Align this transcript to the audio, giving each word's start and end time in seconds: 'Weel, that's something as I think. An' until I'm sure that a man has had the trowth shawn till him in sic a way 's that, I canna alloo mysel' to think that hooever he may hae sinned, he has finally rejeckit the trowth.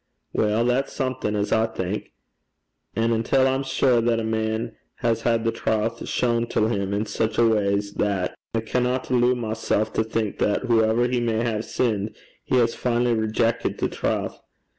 'Weel, 0.33 0.65
that's 0.65 0.93
something 0.93 1.35
as 1.35 1.51
I 1.51 1.67
think. 1.67 2.11
An' 2.95 3.11
until 3.11 3.45
I'm 3.47 3.61
sure 3.61 4.01
that 4.01 4.19
a 4.19 4.23
man 4.23 4.75
has 4.95 5.21
had 5.21 5.43
the 5.43 5.51
trowth 5.51 6.07
shawn 6.09 6.47
till 6.47 6.69
him 6.69 6.91
in 6.91 7.05
sic 7.05 7.37
a 7.37 7.47
way 7.47 7.79
's 7.79 7.93
that, 7.93 8.33
I 8.55 8.61
canna 8.61 8.99
alloo 9.11 9.35
mysel' 9.35 9.85
to 9.85 10.03
think 10.03 10.39
that 10.39 10.61
hooever 10.63 11.07
he 11.07 11.19
may 11.19 11.43
hae 11.43 11.61
sinned, 11.61 12.15
he 12.43 12.55
has 12.55 12.73
finally 12.73 13.13
rejeckit 13.15 13.77
the 13.77 13.89
trowth. 13.89 14.39